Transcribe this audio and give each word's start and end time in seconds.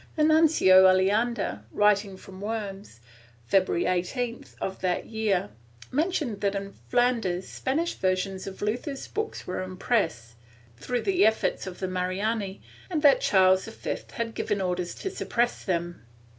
The 0.15 0.23
Nuncio 0.23 0.87
Aleander, 0.91 1.61
writing 1.69 2.17
from 2.17 2.41
Worms, 2.41 3.01
February 3.45 3.83
18th 3.83 4.55
of 4.59 4.81
that 4.81 5.05
year, 5.05 5.49
mentioned 5.91 6.41
that 6.41 6.55
in 6.55 6.73
Flanders 6.89 7.47
Spanish 7.47 7.93
versions 7.93 8.47
of 8.47 8.63
Luther's 8.63 9.07
books 9.07 9.45
were 9.45 9.61
in 9.61 9.77
press, 9.77 10.33
through 10.75 11.01
the 11.03 11.23
efforts 11.23 11.67
of 11.67 11.77
the 11.79 11.87
Marrani, 11.87 12.61
and 12.89 13.03
that 13.03 13.21
Charles 13.21 13.65
V 13.65 13.97
had 14.13 14.33
given 14.33 14.59
orders 14.59 14.95
to 14.95 15.11
suppress 15.11 15.63
them. 15.63 16.03